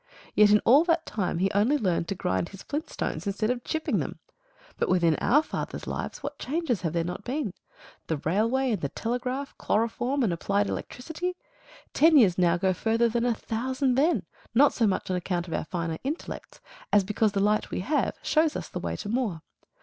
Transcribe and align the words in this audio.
Yet 0.33 0.49
in 0.49 0.61
all 0.65 0.83
that 0.85 1.05
time 1.05 1.37
he 1.37 1.51
only 1.51 1.77
learned 1.77 2.07
to 2.07 2.15
grind 2.15 2.49
his 2.49 2.63
flint 2.63 2.89
stones 2.89 3.27
instead 3.27 3.51
of 3.51 3.63
chipping 3.63 3.99
them. 3.99 4.17
But 4.79 4.89
within 4.89 5.15
our 5.17 5.43
father's 5.43 5.85
lives 5.85 6.23
what 6.23 6.39
changes 6.39 6.81
have 6.81 6.93
there 6.93 7.03
not 7.03 7.23
been? 7.23 7.53
The 8.07 8.17
railway 8.17 8.71
and 8.71 8.81
the 8.81 8.89
telegraph, 8.89 9.55
chloroform 9.59 10.23
and 10.23 10.33
applied 10.33 10.67
electricity. 10.67 11.35
Ten 11.93 12.17
years 12.17 12.39
now 12.39 12.57
go 12.57 12.73
further 12.73 13.09
than 13.09 13.25
a 13.27 13.35
thousand 13.35 13.93
then, 13.93 14.23
not 14.55 14.73
so 14.73 14.87
much 14.87 15.11
on 15.11 15.15
account 15.15 15.47
of 15.47 15.53
our 15.53 15.65
finer 15.65 15.99
intellects 16.03 16.61
as 16.91 17.03
because 17.03 17.33
the 17.33 17.39
light 17.39 17.69
we 17.69 17.81
have 17.81 18.17
shows 18.23 18.55
us 18.55 18.69
the 18.69 18.79
way 18.79 18.95
to 18.95 19.07
more. 19.07 19.43